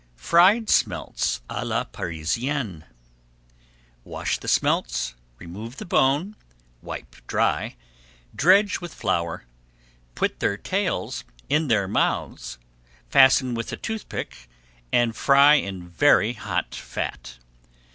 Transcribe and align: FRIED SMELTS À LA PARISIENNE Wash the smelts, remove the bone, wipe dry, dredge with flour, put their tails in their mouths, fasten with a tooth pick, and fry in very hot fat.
FRIED 0.15 0.67
SMELTS 0.67 1.41
À 1.47 1.63
LA 1.63 1.83
PARISIENNE 1.83 2.85
Wash 4.03 4.39
the 4.39 4.47
smelts, 4.47 5.13
remove 5.37 5.77
the 5.77 5.85
bone, 5.85 6.35
wipe 6.81 7.17
dry, 7.27 7.75
dredge 8.35 8.79
with 8.81 8.95
flour, 8.95 9.43
put 10.15 10.39
their 10.39 10.57
tails 10.57 11.23
in 11.49 11.67
their 11.67 11.87
mouths, 11.87 12.57
fasten 13.09 13.53
with 13.53 13.71
a 13.71 13.77
tooth 13.77 14.09
pick, 14.09 14.49
and 14.91 15.15
fry 15.15 15.53
in 15.53 15.87
very 15.87 16.33
hot 16.33 16.73
fat. 16.73 17.37